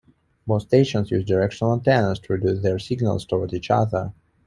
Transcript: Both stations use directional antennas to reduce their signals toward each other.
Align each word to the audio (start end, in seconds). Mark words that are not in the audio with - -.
Both 0.47 0.63
stations 0.63 1.11
use 1.11 1.23
directional 1.25 1.73
antennas 1.73 2.17
to 2.21 2.33
reduce 2.33 2.63
their 2.63 2.79
signals 2.79 3.23
toward 3.23 3.53
each 3.53 3.69
other. 3.69 4.11